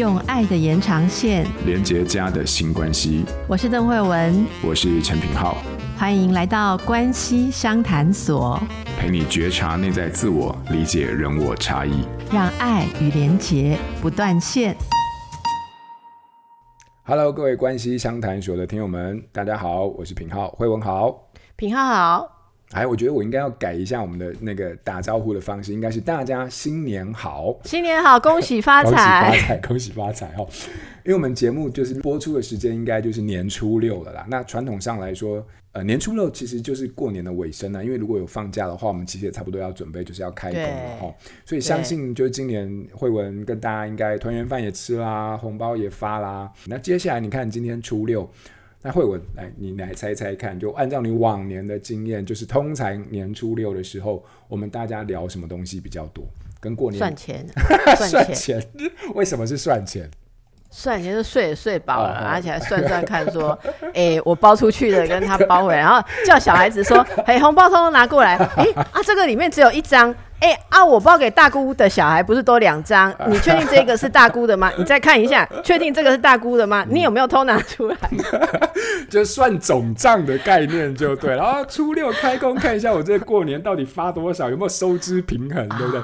[0.00, 3.22] 用爱的延长线连接家的新关系。
[3.46, 5.58] 我是邓慧文，我是陈品浩，
[5.94, 8.58] 欢迎来到关系商谈所，
[8.98, 14.74] 陪你觉察内在自我，理解人我差异，让爱与连结不断线。
[17.02, 22.39] Hello，各位关系商谈所的听友们，大家好，我是品浩，慧文好，品浩好。
[22.72, 30.46] 哎，我觉得我应该要改一下我们的那个打招呼的方式，应该是大家新年好，新年好，恭喜发财，恭喜发财， 恭喜发财哦！
[31.04, 34.24] 因为我们节目就是播出的时间应该就是年初六了啦。
[34.30, 37.84] 那传统上来说，呃，年初六其实就是过年的尾声了。
[37.84, 41.12] 因为如果有放假的话，我们其实也差不多要准备就是要开工了哈。
[41.44, 46.48] 所以相信就是今年慧文跟大家应该团圆饭也吃啦，红包也发啦。
[46.66, 48.30] 那接下来你看今天初六。
[48.82, 56.24] 那慧文来，你来猜猜看，就按照你往年的经验，就是通常年初六的时候，我们大家聊什么东西比较多？
[56.60, 57.46] 跟过年算钱，
[57.96, 58.62] 算钱，
[59.14, 60.10] 为什么是算钱？
[60.70, 70.14] 算钱就睡也睡饱了，而且还算算看说，哎、欸，我包出去的跟他包回来，然后叫小孩子说，哎、欸，红包通通拿过来，哎、欸、啊，这个里面只有一张。
[70.40, 70.84] 哎、欸、啊！
[70.84, 73.14] 我包给大姑的小孩不是多两张？
[73.28, 74.72] 你确定这个是大姑的吗？
[74.78, 76.84] 你再看一下，确定这个是大姑的吗？
[76.88, 77.96] 你有没有偷拿出来？
[79.10, 81.42] 就算总账的概念就对了。
[81.42, 86.00] 然后初六开工看一下，我这过年到底发多少，有没有收支平衡，对不对？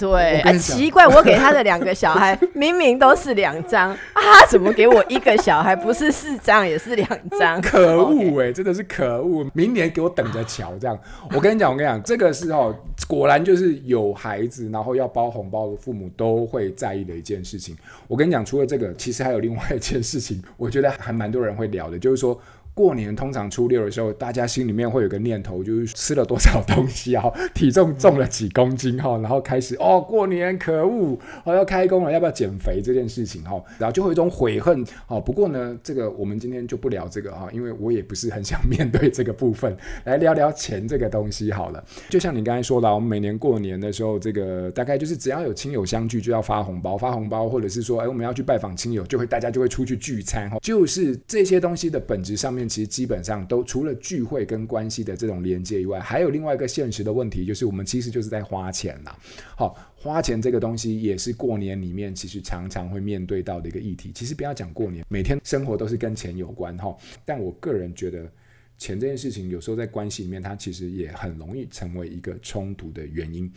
[0.00, 7.06] 对，啊，奇怪，我给他的两个小孩 明明都是两张啊，怎么给我一个小孩 不是四张也是两
[7.38, 7.60] 张？
[7.62, 9.46] 可恶哎，欸，真的是可恶！
[9.52, 10.98] 明年给我等着瞧，这样。
[11.34, 12.74] 我跟你讲，我跟你讲，这个是哦，
[13.06, 17.76] 果然就是有孩子，然后要包红包的父母都会在意的一件事情。
[18.08, 22.40] 我跟你讲，除了这个，其实还有另外一件事情，我觉得还蛮多人会聊的，就是说。
[22.74, 34.84] 过年通常初六的时候，大家心里面会有个念头，就是吃了多少东西啊，体重重了几公斤哈，然后开始哦，过年可恶，哦要开工了，要不要减肥这件事情哈，然后就会有一种悔恨。
[35.08, 41.84] 哦，不过呢，这个我们今天就不聊这个哈，因为我也不是很想面对这个部分，来聊聊钱这个东西好了。
[42.08, 52.59] 就像你刚才说的，我们每年过年的时候，这个大概就是只要有亲友相聚，就要发红包，发红包，或者是说，哎，我们要去拜访亲友，就会大家就会出去聚餐哈，就是这些东西的本质上面。
[52.68, 59.18] 其实基本上都除了聚会跟关系的这种连接以外，还有另外一个现实的问题，就是我们其实就是在花钱啦。
[59.56, 64.10] 好，花钱这个东西也是过年里面其实常常会面对到的一个议题。
[64.14, 66.96] 其实不要讲过年，每天生活都是跟钱有关哈。
[67.24, 68.30] 但我个人觉得，
[68.78, 73.52] 钱这件事情有时候在关系里面，它其实也很容易成为一个冲突的原因。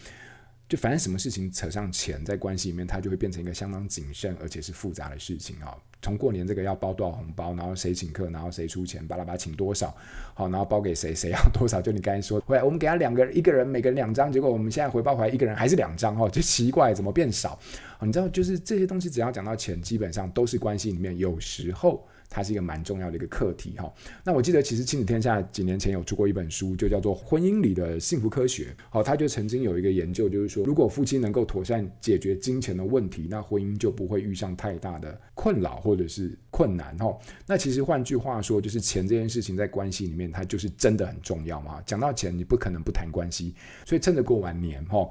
[0.74, 5.78] 就反正什么事情扯上钱，在关系里面，它就会变成一个相当谨慎而且是复杂的事情啊。
[6.02, 9.96] 从过年这个要包多少红包，然后谁请客，然后谁出钱，巴拉巴拉请多少，
[10.34, 11.80] 好，然后包给谁，谁要 多少？
[11.80, 17.60] 就你刚才说，回来我们给他两个人，一个人每个人两张，结果我们现在回报回来，一个人还是两张哦，就奇怪，怎么变少？
[18.02, 22.04] 你知道，就是这些东西，只要讲到钱，基本上都是关系里面有时候。
[22.34, 23.94] 它是一个蛮重要的一个课题哈。
[24.24, 28.66] 那我记得其实亲子天下几年前有出过一本书，就叫做《婚姻里的幸福科学》。
[28.90, 37.16] 好，他就曾经有一个研究，就是说，如果夫妻能够妥善解决金钱的问题，那婚姻就不会遇上太大的困扰或者是困难哈。
[37.46, 41.80] 那其实换句话说，就是钱这件事情在关系里面，它就是真的很重要嘛。
[41.86, 43.54] 讲到钱，你不可能不谈关系，
[43.86, 45.08] 所以趁着过完年哈。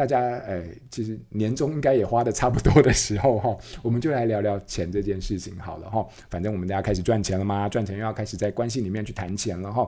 [0.00, 6.08] 大家诶，其实年终应该也花得差不多的时候哈， 我们就来聊聊钱这件事情好了哈。
[6.30, 9.86] 反正我们大家开始赚钱了嘛，赚钱又要开始在关系里面去谈钱了哈。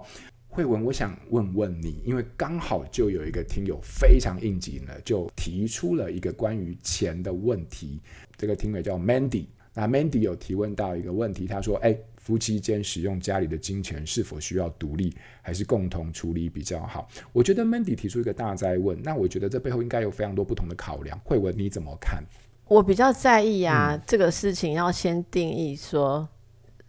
[0.49, 7.99] 慧文，我想问问你，因为刚好就有一个听友非常应景呢，就提出了一个关于钱的问题。
[8.37, 11.99] 这个听友叫 Mandy，那 Mandy 有提问到一个问题，他说：诶。
[12.23, 15.13] 夫妻间使用家里的金钱是否需要独立，
[15.43, 17.09] 还是共同处理比较好？
[17.33, 21.19] 我觉得 Mandy 提出一个大灾问，那我觉得这背后应该有非常多不同的考量。
[21.25, 22.23] 慧文你怎么看？
[22.69, 26.29] 我比较在意啊，嗯、这个事情要先定义说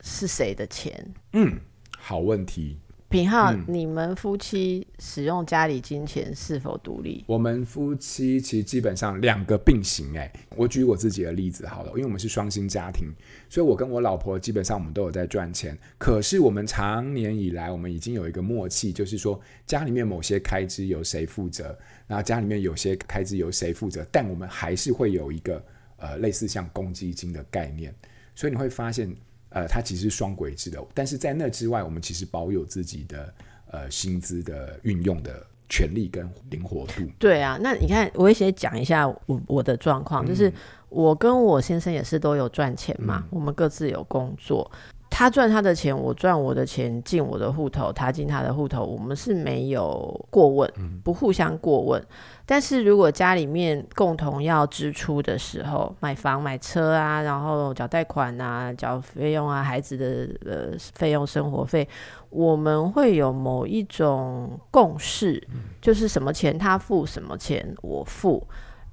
[0.02, 1.14] 是谁的钱。
[1.32, 1.60] 嗯，
[1.98, 2.78] 好问题。
[3.14, 7.24] 品浩，嗯、你们夫妻使用家里金钱是否独立？
[7.28, 10.18] 我们夫妻其实基本上两个并行。
[10.18, 13.08] 哎，我举我自己的例子好了，因为我们是双薪家庭，
[13.48, 15.78] 所以我跟我老婆基本上我们都有在赚钱。
[16.00, 21.78] 可是我们长年以来，我们已经有一个默契，就是说家里面某些开支由谁负责，
[22.08, 25.64] 然后家里面有些开支由谁负责，但我们还是会有一个
[25.98, 27.94] 呃类似像公积金的概念。
[28.34, 29.16] 所以你会发现。
[29.54, 33.34] 呃，它其实是双轨制的，但是在那之外，我们其实保有自己的
[33.72, 37.08] 呃薪资的运用的权利跟灵活度。
[37.20, 40.52] 对啊，那你看，我也先讲一下我我的状况，嗯、就是
[40.90, 44.70] 我跟我先生也是都有赚钱嘛，嗯、我们各自有工作。
[45.16, 50.68] 他赚他的钱，我赚我的钱，进我的户头，他进他的户头，我们是没有过问，
[51.04, 52.04] 不互相过问。
[52.48, 61.88] 但是如果家里面共同要支出的时候，买房、买车啊，然后缴贷款啊、缴费用啊、孩子的呃费用、生活费，
[62.32, 65.48] 我们会有某一种共识，
[65.80, 68.46] 就是什么钱他付，什么钱我付。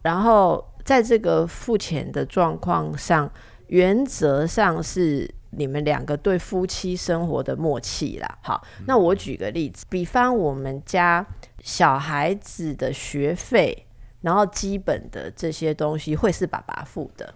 [0.02, 3.31] 然后在这个付钱的状况上，
[3.69, 8.38] 原则上是你们两个对夫妻生活的默契啦。
[8.43, 11.26] 好，那我举个例子，比方我们家。
[11.62, 13.87] 小孩子的学费，
[14.23, 17.35] 然后基本的这些东西会是爸爸付的。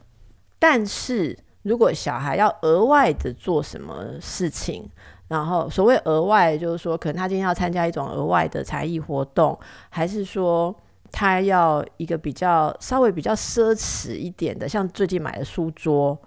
[0.59, 4.89] 但是如果小孩要额外的做什么事情，
[5.29, 9.61] 然后所谓额外，就是说可能他今天要参加一种额外的才艺活动，
[9.91, 10.75] 还是说
[11.13, 16.19] 他要一个比较稍微比较奢侈一点的，像最近买的书桌。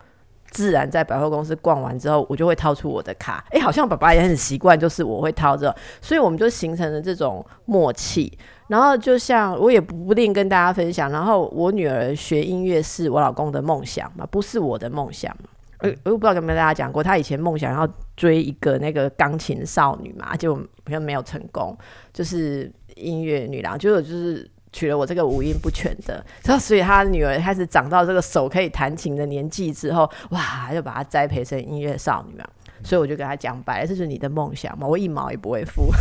[0.52, 3.44] 自然在百货公司逛完之后，我就会掏出我的卡。
[3.52, 8.38] 哎、好像爸爸也很习惯，就是我会掏着，所以我们就形成了这种默契。
[8.68, 15.36] 然后就像我也不定跟大家分享，然后我女儿学音乐是我老公的梦想嘛，不是我的梦想。
[15.80, 21.78] 我我又不知道有没有跟大家讲过，他以前梦想要追一个那个钢琴少女嘛，就好像没有成功，
[22.12, 24.50] 就是音乐女郎，就就是。
[24.78, 32.48] 娶了我这个五音不全的，然后所以他女儿开始长到这个手可以弹琴的年纪之后，哇，就把她栽培成音乐少女啊。
[32.84, 35.92] 所以我就跟他讲白了，这是你的梦想嘛，我一毛也不会付。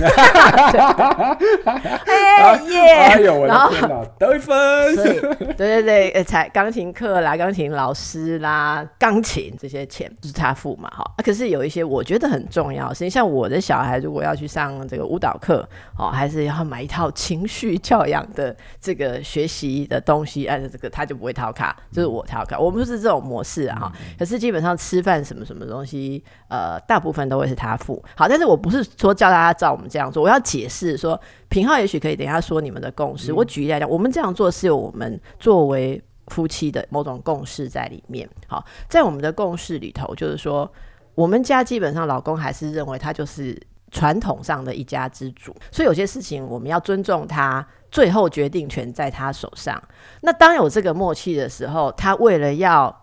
[2.37, 2.93] 哎耶！
[2.95, 4.95] 哎呦我的天哪，得一分！
[4.97, 11.23] 对对对，呃，才钢琴课啦，钢琴老师啦，钢琴这些钱就是他付嘛，哈、啊。
[11.23, 15.67] 可是有一些我觉得很重要，实际像我的小孩如果要去上这个舞蹈课，
[15.99, 22.59] 哦，还是要买一套情绪教养的这个学习的东西，按、啊、这个他就不会逃卡，就是我逃卡。
[22.59, 23.93] 我们就是这种模式啊，哈。
[24.19, 26.66] 可是基本上吃饭什么什么东西，呃。
[26.87, 33.33] 大部分都会是他付，好，但是我不是说叫大家照我们这样做，我要解释说，平浩也许可以等一下说你们的共识。
[33.33, 38.29] 嗯、我举例来讲，我们这样做是有我们作为夫妻的某种共识在里面。
[38.47, 40.71] 好，在我们的共识里头，就是说，
[41.15, 43.57] 我们家基本上老公还是认为他就是
[43.91, 49.81] 传统上的一家之主，所以有些事情我们要尊重他，最后决定权在他手上。
[50.23, 52.95] 那当有这个默契的时候，他为了要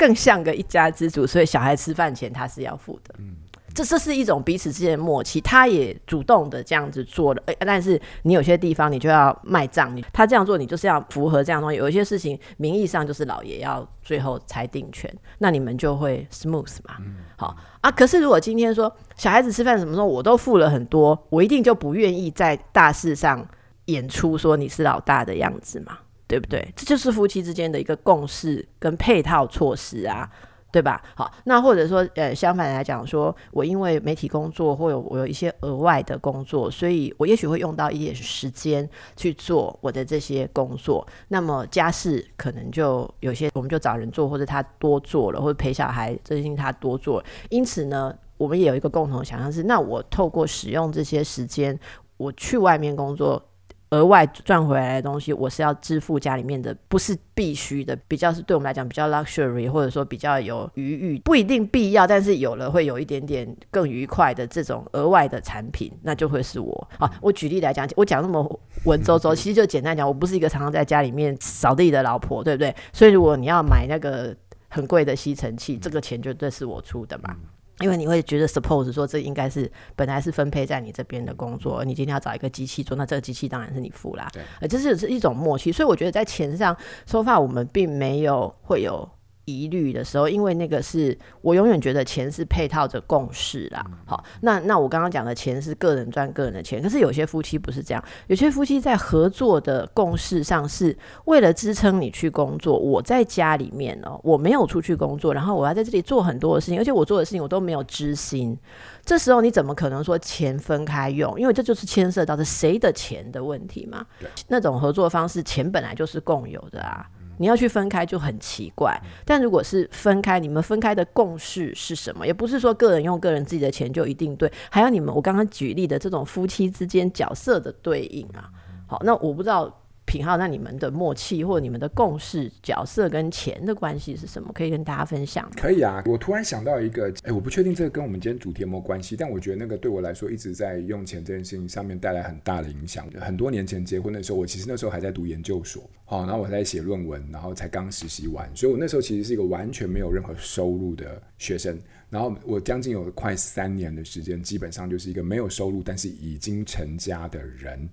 [0.00, 3.14] 更像个一家之主，所以小孩吃饭钱他是要付的。
[3.18, 3.36] 嗯，
[3.74, 7.42] 这这是一种彼此之间的默契，他也主动的这样子做了。
[7.44, 11.76] 欸，但是你有些地方你就要卖账，你他这样做你就是要符合这样的东西。
[11.76, 16.96] 有一些事情名义上就是老爷要最后裁定权，那你们就会 smooth 嘛。
[17.00, 17.90] 嗯，好啊。
[17.90, 23.46] 可是如果今天说小孩子吃饭什么时候我都付了很多，我一定就不愿意在大事上
[23.84, 25.98] 演出说你是老大的样子嘛。
[26.30, 26.72] 对不对？
[26.76, 30.30] 这就是夫妻之间的一个共识跟配套措施啊，
[30.70, 31.02] 对吧？
[31.16, 41.04] 好，那或者说，呃，相反来讲，说我因为媒体工作或有我有一些额外的工作，所以我也许会用到一点时间去做我的这些工作。
[41.26, 47.20] 那么家事可能就有些我们就找人做，或者他多做了，或者陪小孩，这些他多做。
[47.48, 51.76] 因此呢，我们也有一个共同的想象是，那我透过使用这些时间，
[52.16, 53.44] 我去外面工作。
[53.90, 66.88] 额外赚回来的东西，我是要支付家里面的，不是必须的，比较是对我们来讲比较 luxury，或者说比较有余裕，不一定必要，但是有了会有一点点更愉快的这种额外的产品，那就会是我。
[66.98, 72.72] 啊，我举例来讲，我讲那么文绉绉，其实就简单讲，我不是一个常常在家里面扫地的老婆，对不对？
[72.92, 74.32] 所以如果你要买那个
[74.68, 77.34] 很贵的吸尘器，这个钱绝对是我出的嘛。
[77.80, 84.28] 因为你会觉得，suppose 说这应该是本来是分配在你这边的工作，你今天要找一个机器做，那这个机器当然是你付啦。
[84.32, 89.08] 对，呃，这是是一种默契，所以我觉得在钱上说法，我们并没有会有。
[89.50, 93.84] 疑虑的时候，因为那个是我永远觉得钱是配套着共事啦。
[94.06, 102.78] 好，那那我刚刚讲的钱是个人赚个人的钱，可是有些夫妻不是这样，有些夫妻在合作的共事上是为了支撑你去工作。
[102.78, 108.56] 我在家里面哦，我没有出去工作，然后我要在这里做很多的事情，而且我做的事情我都没有知心。
[109.04, 111.38] 这时候你怎么可能说钱分开用？
[111.40, 114.04] 因为这就是牵涉到是谁的钱的问题嘛。
[114.48, 117.06] 那种合作方式，钱本来就是共有的啊。
[117.40, 122.26] 你要去分开就很奇怪，但如果是分开，你们分开的共识是什么？
[122.26, 128.50] 也不是说个人用个人自己的钱就一定对，还有你们我刚刚举例的这种夫妻之间角色的对应啊。
[128.86, 129.79] 好，那我不知道
[130.10, 134.50] 品皓，那你们的默契或者你们的共识角色跟钱的关系是什么？
[134.52, 135.48] 可以跟大家分享？
[135.56, 143.08] 可以啊，我突然想到一个，哎、我不确定这个跟我们今天主题有没有关系，但我觉得那个对我来说一直在用钱这件事情上面带来很大的影响。
[143.20, 151.78] 很多年前结婚的时候，我其实那时候还在读研究所，好，然后我在写论文，然后才刚实习完，所以我那时候其实是一个完全没有任何收入的学生。
[152.08, 157.88] 然后我将近有快三年的时间，基本上就是一个没有收入，但是已经成家的人。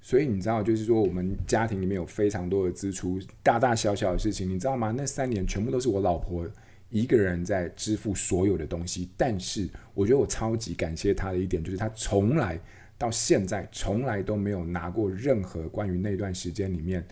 [0.00, 4.94] 所以你知道，就是说我们家庭里面有非常多的支出，大大小小的事情，你知道吗？
[4.96, 6.48] 那三年全部都是我老婆
[6.88, 9.08] 一个人在支付所有的东西。
[9.16, 12.58] 但是我觉得我超级感谢她的一点，就是她从来
[12.96, 17.04] 到现在从来都没有拿过任何关于那段时间里面。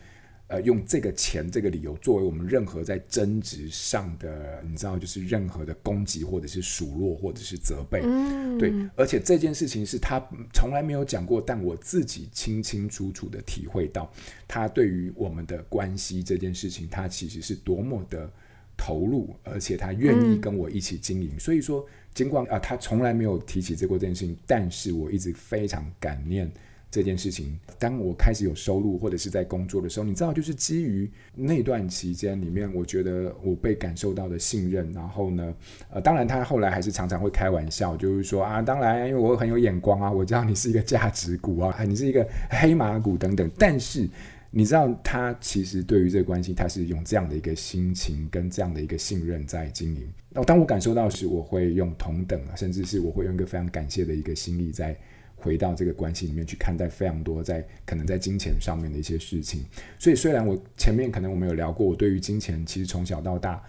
[0.48, 10.18] 呃，用这个钱这个理由作为我们任何在争执上的，你知道，就是任何的攻击或者是数落或者是责备，嗯，对，而且这件事情是他
[10.54, 14.10] 从来没有讲过，但我自己清清楚楚的体会到，
[14.46, 18.30] 他对于我们的关系这件事情，他其实是多么的
[18.74, 21.28] 投入，而且他愿意跟我一起经营。
[21.34, 26.50] 嗯，所以说，尽管啊，他从来没有提起这过这件事情，但是我一直非常感念。
[26.90, 34.90] 这件事情，当我开始有收入或者是在工作的时候，你知道，就是基于那段期间里面，我觉得我被感受到的信任。
[34.94, 35.54] 然后呢，
[35.90, 43.50] 呃，当然他后来还是常常会开玩笑，就是说啊，当然，因为我很有眼光啊，我知道你是一个价值股啊， 你是一个黑马股等等。
[43.58, 44.08] 但是
[44.50, 50.08] 你知道，他其实对于这个关系，他是用这样的一个心情跟这样的一个信任在经营。
[50.30, 54.96] 那当我感受到时，我会用同等，甚至是我会用一个非常感谢的一个心意在。
[55.40, 59.64] 回到这个关系里面去看待非常多在可能在金钱上面的一些事情，
[59.98, 63.62] 所以虽然我前面可能我们有聊过，我对于金钱其实从小到大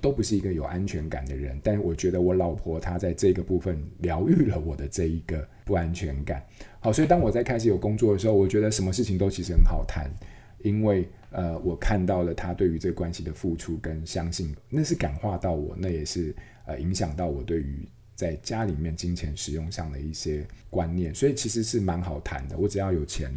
[0.00, 6.42] 都不是一个有安全感的人，但是我觉得我老婆她在这个部分疗愈了我的这一个不安全感。
[6.80, 10.10] 好，所以当我在开始有工作的时候，我觉得什么事情都其实很好谈，
[10.62, 16.34] 因为呃我看到了她对于这个关系的付出跟相信，那是感化到我，那也是
[16.64, 17.86] 呃影响到我对于。
[18.20, 22.58] 在家里面金钱使用上的一些观念，所以其实是蛮好谈的。
[22.58, 23.32] 我只要有钱，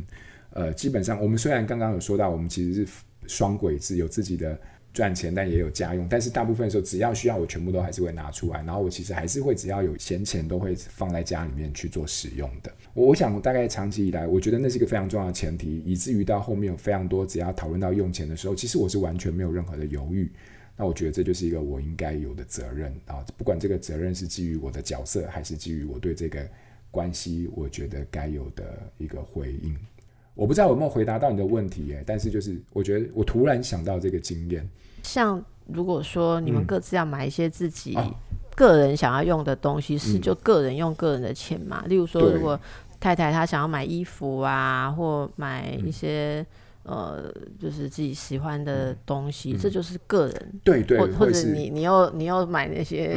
[0.49, 2.91] 呃，基本上我们虽然刚刚有说到，我们其实是
[3.25, 4.59] 双轨制，有自己的
[4.91, 6.05] 赚钱，但也有家用。
[6.09, 8.61] 但是大部分的时候，只要需要，我全部都还是会拿出来。
[8.63, 12.69] 然后我其实还是会，只要有闲钱，都会放在家里面去做使用的。
[12.93, 20.29] 我想大概长期以来，我觉得那是一个非常重要的前提，以至于到后面有非常多，只要讨论到用钱的时候，其实我是完全没有任何的犹豫。
[20.75, 23.23] 那我觉得这就是一个我应该有的责任啊！
[23.37, 26.43] 不管这个责任是基于我的角色，还是基于我对这个
[26.89, 29.77] 关系，我觉得该有的一个回应。
[30.33, 34.67] 我不知道有没有回答到你的问题耶，但是就是我觉得我突然想到这个经验。
[35.03, 37.95] 像如果说你们各自要买一些自己
[38.55, 41.83] 个人想要用的东西，嗯、是就个人用个人的钱嘛？
[41.85, 42.59] 嗯、例如说，如果
[42.99, 46.45] 太太她想要买衣服啊，或买一些、嗯。
[46.83, 50.53] 呃，就是自己喜欢的东西，嗯、这就是个人。
[50.63, 53.15] 对对，或或者你你又你又买那些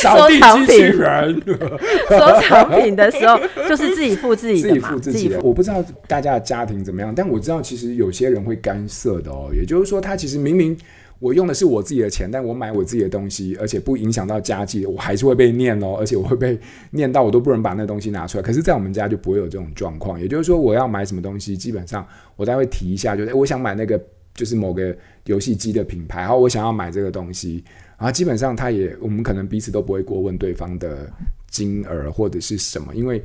[0.00, 0.92] 收藏品，
[2.10, 5.40] 收藏品的时候，就是自己付自己的嘛，自己付自己的。
[5.42, 9.50] 我不知道大家的家庭怎么样，但我知道其实有些人会干涉的哦。
[9.54, 10.76] 也就是说，他其实明明。
[11.20, 16.58] 我用的是我自己的钱，但我买我自己的东西，而且不影响到家计，我还是会被念哦，而且我会被
[16.92, 18.42] 念到我都不能把那东西拿出来。
[18.42, 20.18] 可是，在我们家就不会有这种状况。
[20.18, 24.02] 也就是说，我要买什么东西，基本上我都会提一下，就是我想买那个，
[24.34, 24.96] 就是某个
[25.26, 27.62] 游戏机的品牌，然后我想要买这个东西，
[27.98, 31.06] 然后基本上他也，我们可能彼此都不会过问对方的
[31.50, 33.22] 金额或者是什么，因为。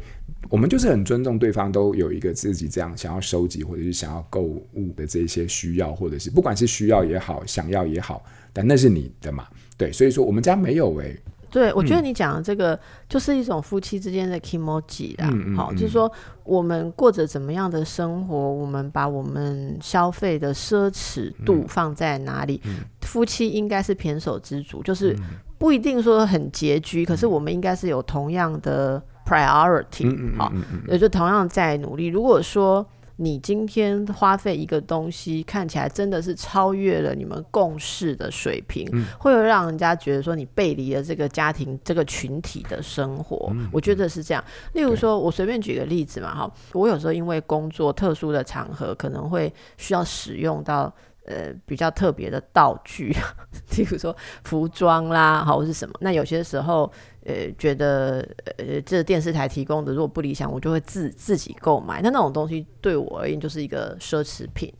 [0.47, 11.19] 我们就是很尊重对方，都有一个自己这样想要收集或者是想要购物的这些需要，或者是不管是需要也好，想要也好，但那是你的嘛，对，所以说我们家没有诶、欸。
[11.49, 12.79] 对，我觉得你讲的这个
[13.09, 16.11] 就是一种夫妻之间的 kimoji 啦，嗯、好，就是说
[16.43, 25.17] 我们过着怎么样的生活，我们把我们消费的奢侈度放在哪里，嗯、夫妻应该是胼手胝足，就是
[25.57, 29.01] 不一定说很拮据，可是我们应该是有同样的。
[29.25, 30.53] priority，好，
[30.87, 32.05] 也就同样在努力。
[32.05, 32.85] 如果说
[33.15, 43.49] 你今天花费一个东西，看起来真的是超越了你们共事的水平，嗯、会有让人家觉得说你背离了这个家庭、这个群体的生活。
[43.55, 44.43] 嗯、我觉得是这样。
[44.73, 50.93] 例如说，我随便举个例子嘛，哈，我有时候因为工作特殊的场合，可能会需要使用到。
[51.25, 53.11] 呃，比较特别的道具，
[53.71, 55.93] 比如说服装啦，好，或是什么。
[55.99, 56.91] 那有些时候，
[57.25, 58.27] 呃，觉得
[58.57, 62.01] 呃，这电视台提供的如果不理想，我就会自自己购买。
[62.01, 64.71] 那那种东西对我而言就是一个奢侈品。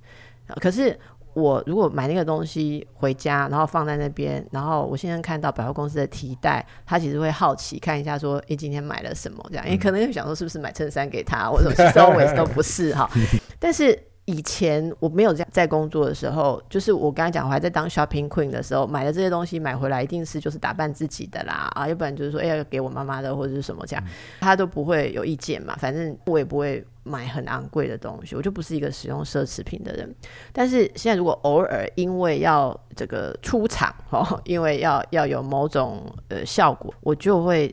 [0.62, 0.96] 可是
[1.34, 9.44] 我如果买那个东西回家，然后放在那边，然后我现在看到百货公司的提袋，他其实会好奇看一下，说，诶，今天买了什么？
[9.50, 11.50] 这样，因为可能会想说，是不是买衬衫给他？
[11.50, 13.10] 我说其实 always 都不是哈。
[13.60, 24.04] 但是以前我没有在在工作的时候，就是我刚才讲，我还在当 shopping queen 的时候，买的这些东西买回来一定是就是打扮自己的啦，啊，要不然就是说，哎、欸，要给我妈妈的或者是什么这样，
[24.40, 25.76] 他都不会有意见嘛。
[25.80, 30.16] 反正我也不会买很昂贵的东西，我就不是一个使用奢侈品的人。
[30.52, 37.72] 但是现在如果偶尔因为要这个出场哦，因为要要有某种呃效果，我就会。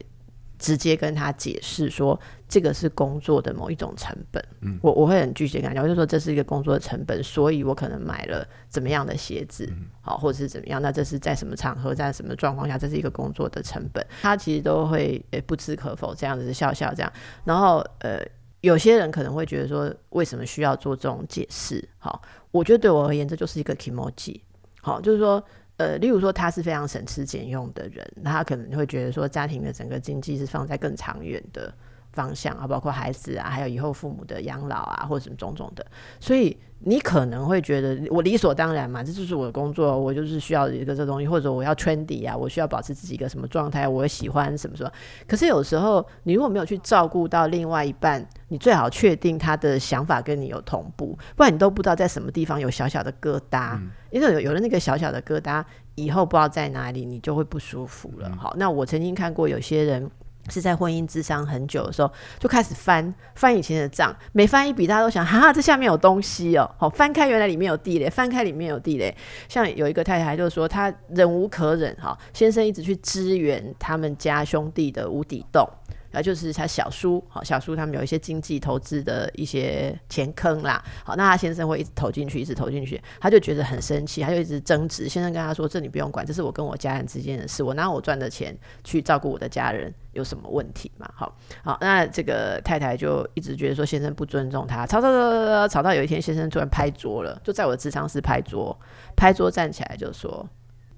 [0.59, 2.17] 直接跟他解释说，
[2.53, 4.45] 这个是工作的某一种成本。
[4.61, 9.67] 嗯，我我会很具体跟他讲，我就说这是一个工作的成本，所以我可能买了怎么样的鞋子，
[10.03, 14.07] 好、嗯，或者是怎么样，那这是在什么场合，在什么状况下，这是一个工作的成本。
[14.21, 17.11] 他其实都会呃不置可否，这样子笑笑这样。
[17.43, 18.21] 然后呃，
[18.61, 21.83] 有些人可能会觉得说，为什么需要做这种解释？
[21.97, 24.43] 好，我觉得对我而言，这就是一个 kimoji。
[24.83, 25.43] 好，就是说。
[25.79, 31.75] 呃，例如说他是非常省吃俭用的人，那他可能会觉得说家庭的整个经济是放在更长远的
[32.13, 35.85] 方向啊，包括孩子啊，还有以后父母的养老啊，或者什么种种的，
[36.21, 44.91] 所以你可能会觉得我理所当然嘛，这就是我的工作，我就是需要一个这东西，或者我要 trendy 啊，我需要保持自己一个什么状态，我喜欢什么什么。
[45.27, 55.65] 可是有时候你如果没有去照顾到另外一半，你最好确定他的想法跟你有同步，不然你都不知道在什么地方有小小的疙瘩，嗯、因为有有了那个小小的疙瘩，
[55.95, 58.29] 以后不知道在哪里，你就会不舒服了。
[58.29, 60.11] 嗯、好，那我曾经看过有些人。
[60.49, 66.69] 是在婚姻之商很久的时候，就开始翻翻以前的账，每翻一笔，大家都想，哈哈，这下面有东西哦。
[66.77, 69.15] 好，翻开原来里面有地雷，翻开里面有地雷。
[69.49, 75.69] 像有一个太太就说，她忍无可忍，哈，先生一直去支援他们家兄弟的无底洞。
[76.13, 85.09] 啊，就是他小叔，好，小叔他们有一些经济投资的一些钱坑啦，好，那他先生会一直投进去，一直投进去，他就觉得很生气，他就一直争执。
[85.09, 98.79] 先生跟他说：“这你不用管，这是我跟我家人之间的事，我拿我赚的钱去照顾我的家人，有什么问题嘛？”好，好，那这个太太就一直觉得说先生不尊重他，吵吵吵吵吵，吵到有一天先生突然拍桌了，就在我的咨商室拍桌，
[99.17, 100.49] 拍桌站起来就说：“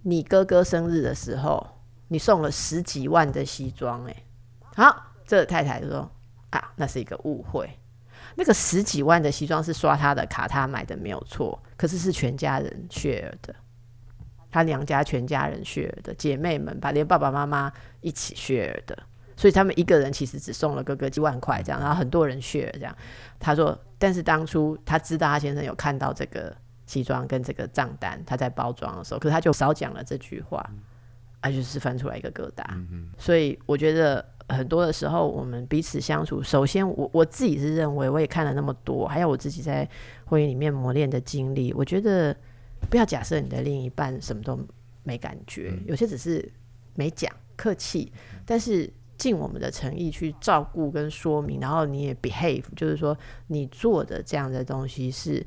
[0.03, 1.65] 你哥哥生日的时候，
[2.09, 4.24] 你送了十几万的西装，欸，
[4.77, 6.11] 好，这太太就说
[6.51, 7.69] 啊，那是一个误会。
[8.37, 13.55] 那个十几万的西装是刷他的卡，他买的没有错，可是是全家人 share 的，
[14.51, 18.99] 他娘家全家人 share 的，姐妹们把连爸爸妈妈一起 share 的，
[19.37, 22.97] 所以他们一个人其实只送了哥哥几万块这样，然后很多人 share 这样。
[23.39, 26.53] 他说，但是当初他知道他先生有看到这个
[26.87, 30.69] 西装跟这个账单，他在包装的时候，可是他就少讲了这句话，
[31.39, 32.65] 啊，就是翻出来一个疙瘩。
[33.17, 34.34] 所以我觉得。
[34.49, 39.89] 很多的时候，我们彼此相处，首先我我自己是认为，我也看了那么多，还有我自己在
[40.27, 42.37] 婚姻里面磨练的经历，我觉得
[42.91, 44.59] 不要假设你的另一半什么都
[45.03, 46.47] 没感觉，有些只是
[46.95, 48.13] 没讲客气，
[48.45, 55.45] 但是尽我们的诚意去照顾跟说明，然后你也 behave，就是说你做的这样的东西是。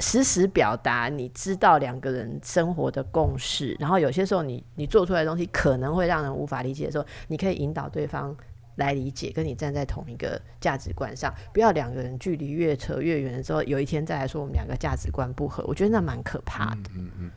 [0.00, 8.34] 实时表达你知道两个人生活的共识，然后有些时候你你做出来的东西可能会让人无法理解的时候，你可以引导对方
[8.76, 16.90] 来理解，跟你站在同一个价值观上，不要两个人距离越扯越远的时候，有一天再来说我们两个价值观不合，我觉得那蛮可怕的。
[16.96, 17.30] 嗯嗯嗯，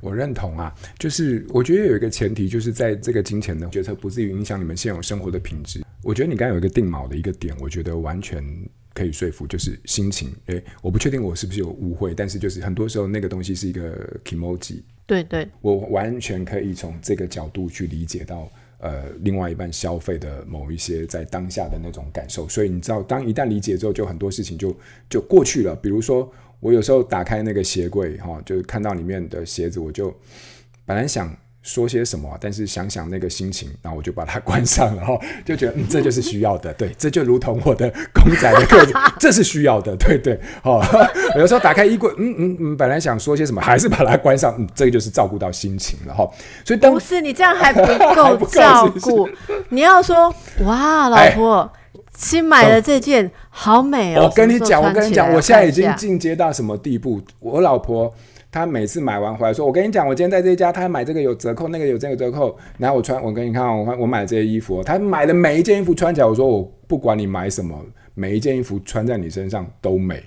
[0.00, 5.82] 我认同啊，就是我觉得有一个前提，就是在这个金钱的决策不至于影响你们现有生活的品质。
[6.02, 8.44] 我觉得你刚刚有一个定锚的一个点，我觉得完全。
[8.92, 10.34] 可以说服，就是心情。
[10.46, 14.82] 诶，我不确定我是不是有误会，但是就是很多时候那个东西是一个 kimoji。
[15.06, 22.48] 对对，我完全可以从这个角度去理解到，呃，另外一半消费的某一些在当下的那种感受。
[22.48, 24.76] 所以你知道，当一旦理解之后，就很多事情就
[25.08, 25.74] 就过去了。
[25.76, 30.12] 比如说，我有时候打开那个鞋柜，哈，就是看到里面的鞋子，我就
[30.84, 31.34] 本来想。
[31.62, 32.36] 说些什么？
[32.40, 40.82] 但是想想那个心情，然后我就把它关上了，哈， 就觉得嗯，这就是需要的，对，这就如同我的公仔的个子， 这是需要的，对对，哦，
[41.36, 46.26] 有时候打开衣柜，嗯嗯嗯，本来想说些什么，还是把它关上，嗯，这个就是照顾到心情了，哈，
[46.64, 49.28] 所以当不是你这样还不够照顾，
[49.68, 51.70] 你要说哇，老婆
[52.16, 57.20] 新买的这件好美哦，我跟你讲，我跟你讲，我现在已经进阶到什么地步？
[57.40, 58.14] 我老婆。
[58.50, 62.56] 他每次买完回来说：“我跟你讲，我今天在这家，他买这个有折扣，那个有这个折扣。
[62.78, 67.78] 然后我穿，我跟你看，我我买这些衣服，他买的每一件衣服穿起来，我说我不管你买什么，
[68.14, 70.22] 每一件衣服穿在你身上都美，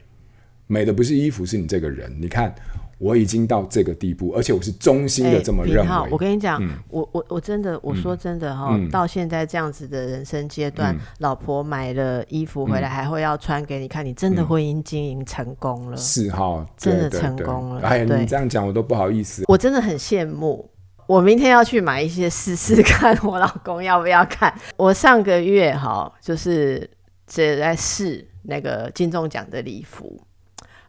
[0.67, 2.15] 美的不是衣服，是你这个人。
[2.19, 2.53] 你看。”
[2.97, 5.91] 我已经到这个地步，而且我是衷心的这么认为。
[5.91, 17.81] 欸、我跟你讲，嗯、我我我真的，我说真的哈，嗯、到现在这样子的人生阶段，嗯、老婆买了衣服回来还会要穿给你看，你真的婚姻经营成功了，是哈，真的成功了。
[17.81, 19.43] 哎呀，你这样讲我都不好意思。
[19.47, 20.69] 我真的很羡慕，
[21.07, 24.53] 我明天要去买一些试试看，我老公要不要看？
[24.77, 26.89] 我上个月哈，就是
[27.25, 30.19] 在试那个金钟奖的礼服。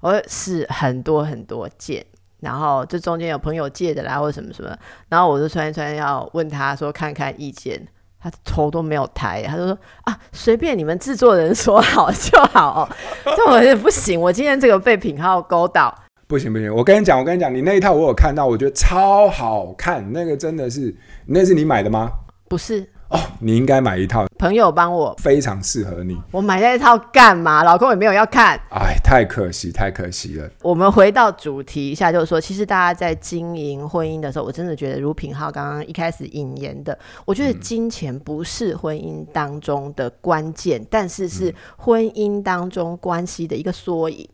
[0.04, 2.04] 我是很多很多件，
[2.40, 4.76] 然后这中间有朋友借的啦，或者什么什么，
[5.08, 7.82] 然后我就穿一穿要问他说看看意见，
[8.20, 12.88] 他头都没有抬，他就说啊，随便你们制作人说好就好哦。
[13.34, 22.10] 这我也不行，我今天这个被品号勾到，不行不行，我跟你讲，我跟你讲，你那一套我有看到，我觉得超好看，那个真的是，那是你买的吗？
[22.46, 22.86] 不是。
[23.10, 26.20] 哦，你应该买一套，朋友帮我，非常适合你。
[26.30, 27.62] 我买那一套干嘛？
[27.62, 28.58] 老公也没有要看。
[28.70, 30.50] 哎，太可惜，太可惜了。
[30.62, 44.28] 我们回到主题一下，就是说，其实大家在经营婚姻的时候，我真的觉得，如品浩刚刚一开始引言的，我觉得金钱不是婚姻当中的关键，嗯、但是是婚姻当中关系的一个缩影。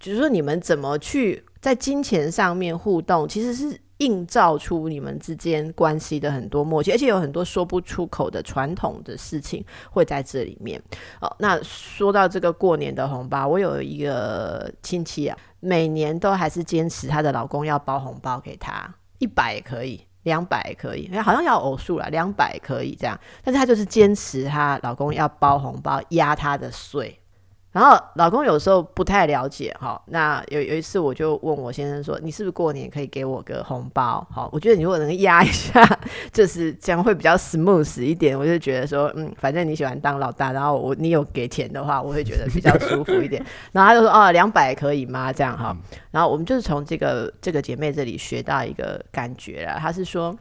[0.00, 3.78] 就是说，你们怎么去在金钱上面互动，其实是。
[3.98, 10.80] 映照出你们之间关系的很多默契，而且有很多说不出口的传统的事情会在这里面。
[11.20, 27.18] 哦，那说到这个过年的红包，我有一个亲戚啊，每年都还是坚持她的老公要包红包给她，一百也可以，两百也可以，好像要偶数了，两百可以这样，但是她就是坚持她老公要包红包压她的税。
[27.78, 35.80] 然后老公有时候不太了解哈，那有有一次我就问我先生说：“你是不是过年可以给我个红包？”好，我觉得你如果能压一下，
[36.32, 38.36] 就是这样会比较 smooth 一点。
[38.36, 43.40] 我就觉得说，嗯，反正你喜欢当老大，然后我你有给钱的话，我会觉得比较舒服一点。
[43.70, 45.76] 然后他就说：“哦，两百可以吗？”这样哈。
[46.10, 50.36] 然后我们就是从这个这个姐妹这里学到一个感觉了，她是说。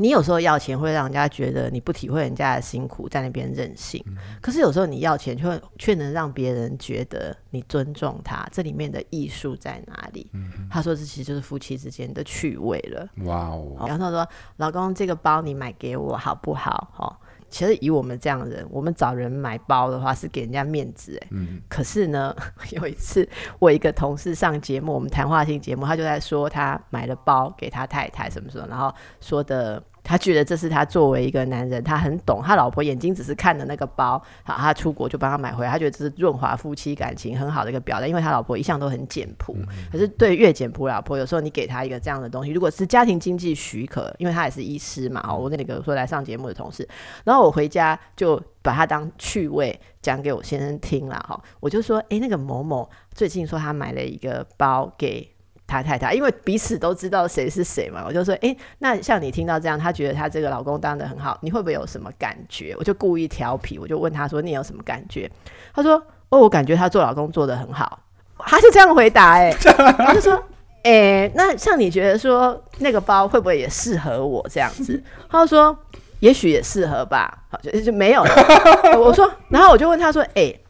[0.00, 4.02] 你有时候要钱会让人家觉得你不体会人家的辛苦，在那边任性。
[4.06, 10.30] 嗯、可是有时候你要钱却却能让别人觉得你尊重他，这里面的艺术在哪里？
[10.32, 13.06] 嗯、他说这其实就是夫妻之间的趣味了。
[13.26, 13.76] 哇哦！
[13.86, 17.18] 然后他说：“老公，这个包你买给我好不好？”哈，
[17.50, 21.28] 其实以我们这样的人，我们找人买包的话是给人家面子哎。
[21.30, 21.60] 嗯。
[21.68, 22.34] 可是呢，
[22.70, 29.82] 有一次我一个同事上节目，我们谈话性节目，他就在说他买了包给他太太什么什么，然后说的。
[30.02, 35.70] 他觉得这是他作为一个男人，他很懂他老婆眼睛只是看的那个包，好，他出国就帮他买回来。
[35.70, 39.56] 他觉得这是润滑夫妻感情很好的一个表达，因为他老婆一向都很简朴。
[39.92, 46.88] 可是对越简朴老婆，有时候你给他一个这样的东西，如果是家庭经济许可，因为他也是医师嘛，哦，我那个说来上节目的同事，
[47.24, 55.30] 然后我回家就把他当趣味讲给我先生听了哈，我就说，哎，那个某某最近说他买了一个包给。
[55.70, 62.74] 他太太，因为彼此都知道谁是谁嘛，我就说，哎、欸，那像你听到这样，他觉得他这个老公当的很好，你会不会有什么感觉？
[62.76, 65.30] 我就故意调皮，我就问他说，你有什么感觉？
[65.72, 68.00] 他说，哦，我感觉他做老公做的很好。
[68.38, 70.34] 他是这样回答、欸，哎，他就说，
[70.82, 75.00] 哎、欸，那像你觉得说那个包会不会也适合我这样子？
[75.30, 75.78] 他就说，
[76.18, 77.44] 也许也适合吧。
[77.48, 78.30] 好，就就没有了。
[78.98, 80.60] 我说，然后我就问他说，哎、欸，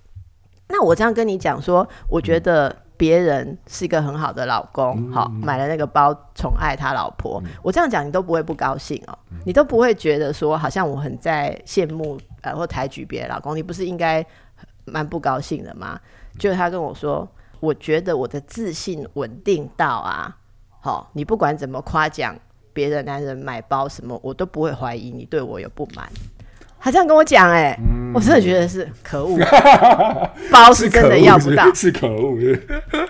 [0.68, 2.76] 那我这样跟你讲说，我觉得。
[3.00, 7.40] 别人是一个很好的老公，好、嗯、买了那个包宠爱他老婆。
[7.46, 14.22] 嗯、我这样讲你都不会不高兴哦，嗯、你都不会觉得说好像我很在羡慕呃或抬举别的老公，你不是应该
[14.84, 15.98] 蛮不高兴的吗？
[16.38, 17.26] 就他跟我说，
[17.60, 20.36] 我觉得我的自信稳定到啊，
[20.82, 22.36] 好，你不管怎么夸奖
[22.74, 26.06] 别的男人买包什么，我都不会怀疑你对我有不满。
[26.80, 27.78] 他这样跟我讲，哎，
[28.14, 29.38] 我真的觉得是可恶，
[30.50, 32.38] 包是真的要不到，是可恶。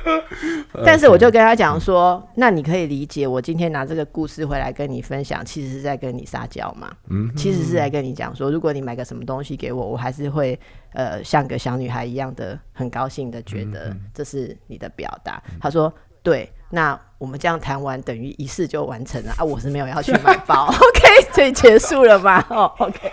[0.85, 6.91] 但是我就跟他讲说，那你可以理解，我今天拿这个故事回来跟你分享，其实是在跟你撒娇嘛。
[7.09, 10.59] 嗯，其实是在跟你讲说，如果你买个什么东西给我，我还是会
[10.95, 15.43] 呃像个小女孩一样的很高兴的觉得这是你的表达。
[15.61, 15.93] 他说。
[16.23, 19.41] 对，那我们这样谈完，等于仪式就完成了啊！
[19.43, 22.45] 我是没有要去买包， OK，所以结束了吗？
[22.51, 23.11] 哦，OK，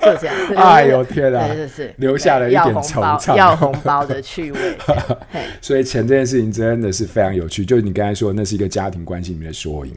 [0.00, 0.34] 就 这样。
[0.56, 4.58] 哎呦天啊，是是留下了一点惆怅，要红包的趣味。
[5.60, 9.94] 所以钱这件事情真的是非常有趣，就是你刚才说，那是一个家庭关系里面的缩影。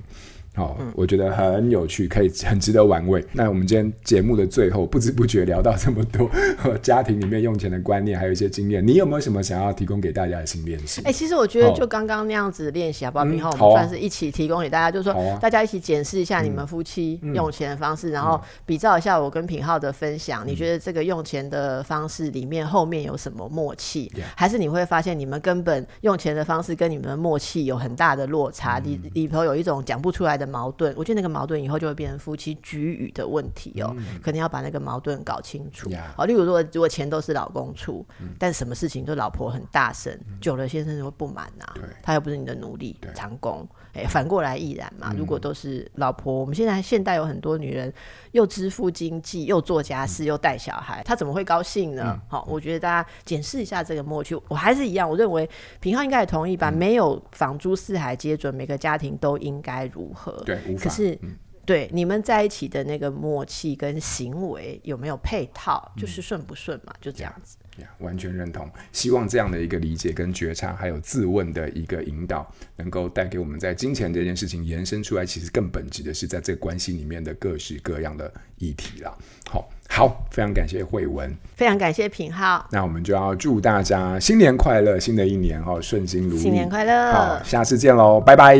[0.60, 3.24] 好，我觉得很有趣，可以很值得玩味。
[3.32, 6.30] 那我们今天节目的最后，不知不觉聊到这么多
[6.84, 8.86] 家庭里面用钱的观念，还有一些经验。
[8.86, 11.00] 你有没有什么想要提供给大家的新练习？
[11.06, 13.24] 哎、欸，其实我觉得就刚刚那样子练习好不好？
[13.24, 20.46] 品皓，我们算是一起提供给大家，就是说大家一起检视一下你们夫妻用钱的方式，然后比照一下我跟品浩的分享。
[20.46, 24.12] 你觉得这个用钱的方式里面后面有什么默契？
[24.36, 28.80] 还是你会发现你们根本用钱的方式跟你们的默契有很大的落差？
[28.80, 30.49] 里里头有一种讲不出来的。
[30.50, 35.90] 矛盾，我觉得那个矛盾以后就会变成夫妻局域的问题哦，嗯、可能要把那个矛盾搞清楚。
[36.16, 41.66] 好例如说，如果钱都是老公出，嗯、但什么事情都老婆很大声，嗯、久了先生就会不满呐、
[42.02, 45.10] 他又不是你的奴隶、长工，哎，反过来亦然嘛。
[45.12, 47.94] 嗯、如果都是老婆，我们现在现代有很多女人
[48.32, 52.20] 又支付经济，又做家事，嗯、又带小孩，她怎么会高兴呢？
[52.28, 54.36] 好、嗯，我觉得大家检视一下这个默契。
[54.48, 56.70] 我还是一样，我认为平浩应该也同意吧。
[56.70, 60.39] 嗯、没有房租四海皆准，每个家庭都应该如何？
[60.46, 61.18] 对，可是。
[61.22, 66.92] 嗯对你们在一起的那个默契跟行为有没有配套，就是顺不顺嘛？
[66.96, 67.58] 嗯、就这样子。
[67.78, 68.68] Yeah, yeah, 完全认同。
[68.92, 79.16] 希望这样的一个理解跟觉察，还有自问的一个引导，能够带给我们在金钱这件事情延伸出来，其实更本质的是在这个关系里面的各式各样的议题啦。
[79.46, 82.66] 好，好，非常感谢慧文，非常感谢品浩。
[82.72, 87.12] 那我们就要祝大家新年快乐，新的一年哈顺心如意，新年快乐。
[87.12, 88.58] 好，下次见喽，拜拜，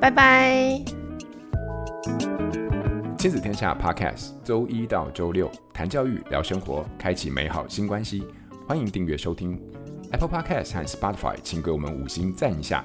[0.00, 0.82] 拜拜。
[3.18, 8.26] 亲子天下 Podcast，周一到周六谈教育、聊生活，开启美好新关系。
[8.66, 9.60] 欢迎订阅收听
[10.12, 12.82] Apple Podcast 和 Spotify，请给我们五星赞一下。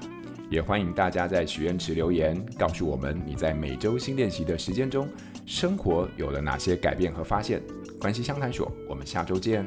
[0.49, 5.07] 也欢迎大家在许愿池留言，告诉我们你在每周新练习的时间中，
[5.49, 7.59] 生活有了哪些改变和发现。
[7.99, 9.65] 关系相谈所，我们下周见。